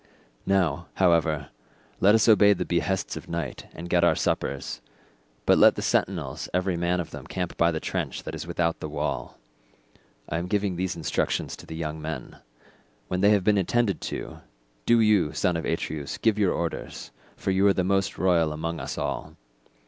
"Now, 0.47 0.87
however, 0.95 1.49
let 1.99 2.15
us 2.15 2.27
obey 2.27 2.53
the 2.53 2.65
behests 2.65 3.15
of 3.15 3.29
night 3.29 3.67
and 3.71 3.87
get 3.87 4.03
our 4.03 4.15
suppers, 4.15 4.81
but 5.45 5.59
let 5.59 5.75
the 5.75 5.83
sentinels 5.83 6.49
every 6.55 6.75
man 6.75 6.99
of 6.99 7.11
them 7.11 7.27
camp 7.27 7.55
by 7.55 7.69
the 7.69 7.79
trench 7.79 8.23
that 8.23 8.33
is 8.33 8.47
without 8.47 8.79
the 8.79 8.89
wall. 8.89 9.37
I 10.27 10.39
am 10.39 10.47
giving 10.47 10.75
these 10.75 10.95
instructions 10.95 11.55
to 11.57 11.67
the 11.67 11.75
young 11.75 12.01
men; 12.01 12.37
when 13.09 13.21
they 13.21 13.29
have 13.29 13.43
been 13.43 13.59
attended 13.59 14.01
to, 14.09 14.39
do 14.87 15.01
you, 15.01 15.33
son 15.33 15.55
of 15.55 15.65
Atreus, 15.65 16.17
give 16.17 16.39
your 16.39 16.51
orders, 16.55 17.11
for 17.37 17.51
you 17.51 17.67
are 17.67 17.73
the 17.73 17.83
most 17.83 18.17
royal 18.17 18.51
among 18.51 18.79
us 18.79 18.97
all. 18.97 19.35